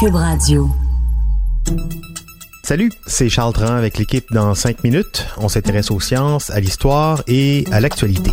[0.00, 0.68] Cube Radio.
[2.62, 5.26] Salut, c'est Charles Tran avec l'équipe dans 5 minutes.
[5.38, 8.30] On s'intéresse aux sciences, à l'histoire et à l'actualité.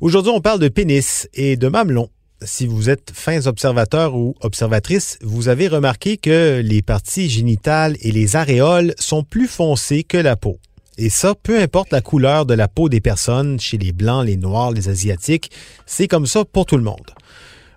[0.00, 2.08] Aujourd'hui, on parle de pénis et de mamelon.
[2.42, 8.10] Si vous êtes fins observateurs ou observatrices, vous avez remarqué que les parties génitales et
[8.10, 10.58] les aréoles sont plus foncées que la peau.
[10.98, 14.36] Et ça, peu importe la couleur de la peau des personnes, chez les blancs, les
[14.36, 15.50] noirs, les asiatiques,
[15.86, 17.10] c'est comme ça pour tout le monde.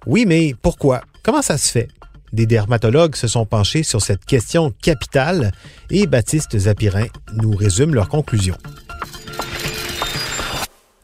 [0.05, 1.01] Oui, mais pourquoi?
[1.23, 1.87] Comment ça se fait?
[2.33, 5.53] Des dermatologues se sont penchés sur cette question capitale
[5.89, 7.07] et Baptiste Zapirin
[7.41, 8.57] nous résume leurs conclusions.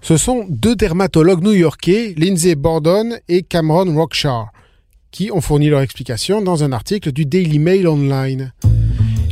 [0.01, 4.51] Ce sont deux dermatologues new-yorkais, Lindsay Bordon et Cameron Rockshar,
[5.11, 8.51] qui ont fourni leur explication dans un article du Daily Mail Online.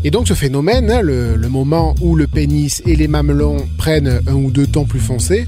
[0.03, 4.22] Et donc ce phénomène, hein, le, le, moment où le pénis et les mamelons prennent
[4.28, 5.47] un ou deux tons plus foncés,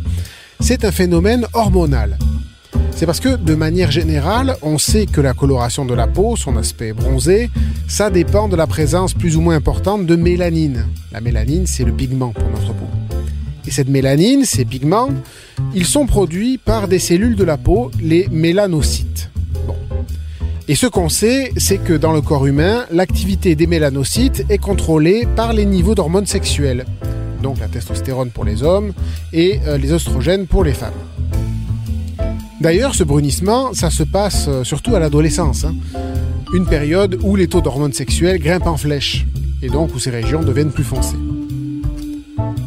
[0.60, 2.18] c'est un phénomène hormonal.
[2.96, 6.58] C'est parce que de manière générale, on sait que la coloration de la peau, son
[6.58, 7.50] aspect bronzé,
[7.88, 10.86] ça dépend de la présence plus ou moins importante de mélanine.
[11.12, 12.88] La mélanine, c'est le pigment pour notre peau.
[13.66, 15.10] Et cette mélanine, ces pigments,
[15.74, 19.11] ils sont produits par des cellules de la peau, les mélanocytes.
[20.72, 25.28] Et ce qu'on sait, c'est que dans le corps humain, l'activité des mélanocytes est contrôlée
[25.36, 26.86] par les niveaux d'hormones sexuelles,
[27.44, 28.94] donc la testostérone pour les hommes
[29.34, 30.94] et euh, les oestrogènes pour les femmes.
[32.62, 35.76] D'ailleurs, ce brunissement, ça se passe euh, surtout à l'adolescence, hein,
[36.54, 39.26] une période où les taux d'hormones sexuelles grimpent en flèche,
[39.62, 41.20] et donc où ces régions deviennent plus foncées.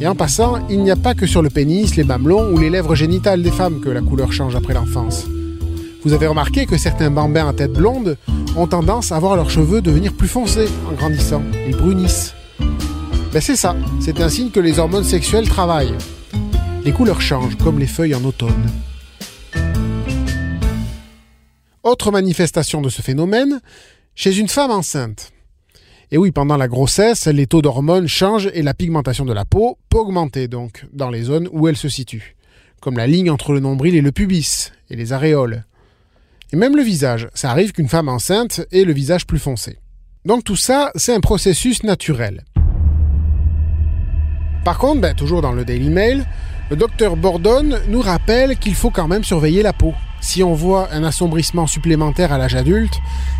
[0.03, 2.69] Et en passant, il n'y a pas que sur le pénis, les mamelons ou les
[2.69, 5.25] lèvres génitales des femmes que la couleur change après l'enfance.
[6.05, 8.19] Vous avez remarqué que certains bambins à tête blonde
[8.57, 11.43] ont tendance à voir leurs cheveux devenir plus foncés en grandissant.
[11.67, 12.35] Ils brunissent.
[13.33, 15.97] Ben c'est ça, c'est un signe que les hormones sexuelles travaillent.
[16.85, 18.71] Les couleurs changent comme les feuilles en automne.
[21.83, 23.63] Autre manifestation de ce phénomène,
[24.15, 25.33] chez une femme enceinte.
[26.11, 29.79] Et oui, pendant la grossesse, les taux d'hormones changent et la pigmentation de la peau
[29.89, 32.37] peut augmenter donc dans les zones où elle se situe,
[32.83, 35.65] comme la ligne entre le nombril et le pubis, et les aréoles.
[36.53, 39.79] Et même le visage, ça arrive qu'une femme enceinte ait le visage plus foncé.
[40.25, 42.45] Donc tout ça, c'est un processus naturel.
[44.65, 46.25] Par contre, ben, toujours dans le Daily Mail,
[46.71, 49.93] le docteur Bordon nous rappelle qu'il faut quand même surveiller la peau.
[50.23, 52.95] Si on voit un assombrissement supplémentaire à l'âge adulte,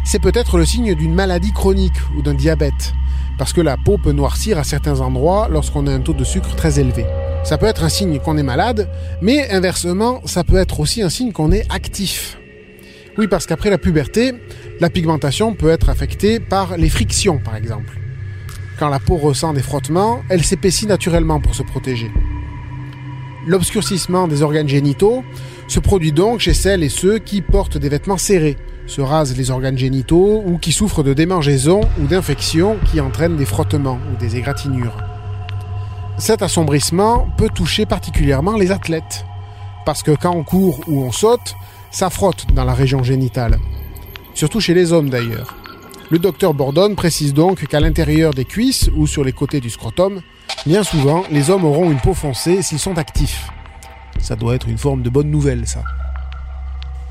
[0.05, 2.93] c'est peut-être le signe d'une maladie chronique ou d'un diabète,
[3.39, 6.55] parce que la peau peut noircir à certains endroits lorsqu'on a un taux de sucre
[6.55, 7.07] très élevé.
[7.43, 8.91] Ça peut être un signe qu'on est malade,
[9.23, 12.37] mais inversement, ça peut être aussi un signe qu'on est actif.
[13.17, 14.35] Oui, parce qu'après la puberté,
[14.81, 17.99] la pigmentation peut être affectée par les frictions, par exemple.
[18.79, 22.11] Quand la peau ressent des frottements, elle s'épaissit naturellement pour se protéger.
[23.47, 25.23] L'obscurcissement des organes génitaux
[25.69, 29.51] se produit donc chez celles et ceux qui portent des vêtements serrés, se rasent les
[29.51, 34.37] organes génitaux ou qui souffrent de démangeaisons ou d'infections qui entraînent des frottements ou des
[34.37, 34.97] égratignures.
[36.19, 39.25] Cet assombrissement peut toucher particulièrement les athlètes,
[39.87, 41.55] parce que quand on court ou on saute,
[41.95, 43.57] ça frotte dans la région génitale.
[44.35, 45.57] Surtout chez les hommes d'ailleurs.
[46.11, 50.21] Le docteur Bordon précise donc qu'à l'intérieur des cuisses ou sur les côtés du scrotum,
[50.67, 53.49] bien souvent, les hommes auront une peau foncée s'ils sont actifs.
[54.19, 55.85] Ça doit être une forme de bonne nouvelle, ça.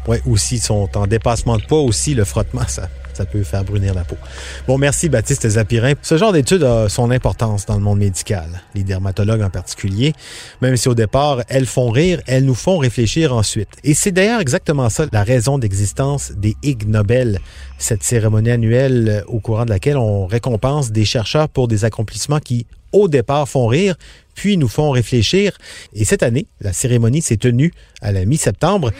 [0.07, 3.63] Oui, ou s'ils sont en dépassement de poids, aussi le frottement, ça, ça peut faire
[3.63, 4.17] brunir la peau.
[4.67, 5.93] Bon, merci Baptiste Zapirin.
[6.01, 10.13] Ce genre d'études a son importance dans le monde médical, les dermatologues en particulier.
[10.61, 13.69] Même si au départ, elles font rire, elles nous font réfléchir ensuite.
[13.83, 17.39] Et c'est d'ailleurs exactement ça la raison d'existence des Ig Nobel,
[17.77, 22.65] cette cérémonie annuelle au courant de laquelle on récompense des chercheurs pour des accomplissements qui,
[22.91, 23.95] au départ, font rire,
[24.35, 25.57] puis nous font réfléchir.
[25.93, 28.91] Et cette année, la cérémonie s'est tenue à la mi-septembre.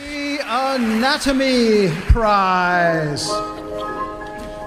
[0.74, 3.30] Anatomy Prize.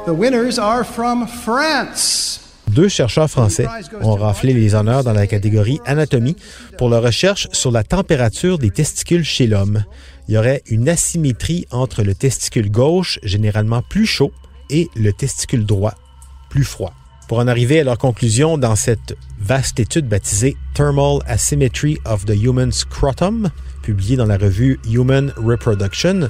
[0.05, 2.39] The winners are from France.
[2.69, 3.67] Deux chercheurs français
[4.01, 6.37] ont raflé les honneurs dans la catégorie anatomie
[6.77, 9.83] pour leur recherche sur la température des testicules chez l'homme.
[10.29, 14.31] Il y aurait une asymétrie entre le testicule gauche, généralement plus chaud,
[14.69, 15.95] et le testicule droit,
[16.49, 16.93] plus froid.
[17.27, 19.17] Pour en arriver à leur conclusion dans cette
[19.47, 23.49] vaste étude baptisée Thermal Asymmetry of the Human Scrotum,
[23.81, 26.29] publiée dans la revue Human Reproduction,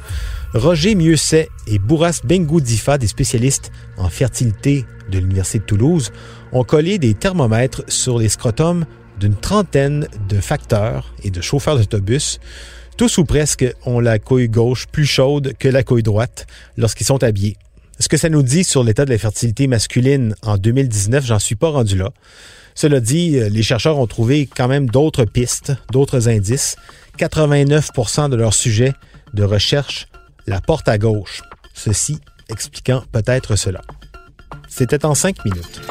[0.53, 6.11] Roger Mieuxet et Bourras Bengoudifa, des spécialistes en fertilité de l'Université de Toulouse,
[6.51, 8.85] ont collé des thermomètres sur les scrotums
[9.19, 12.39] d'une trentaine de facteurs et de chauffeurs d'autobus.
[12.97, 16.45] Tous ou presque ont la couille gauche plus chaude que la couille droite
[16.77, 17.57] lorsqu'ils sont habillés.
[17.99, 21.55] Ce que ça nous dit sur l'état de la fertilité masculine en 2019, j'en suis
[21.55, 22.11] pas rendu là.
[22.75, 26.75] Cela dit, les chercheurs ont trouvé quand même d'autres pistes, d'autres indices.
[27.17, 28.93] 89% de leurs sujets
[29.33, 30.07] de recherche
[30.45, 31.41] la porte à gauche.
[31.73, 33.81] Ceci expliquant peut-être cela.
[34.69, 35.81] C'était en cinq minutes.